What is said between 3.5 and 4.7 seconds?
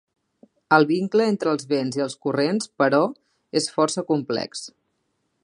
és força complex.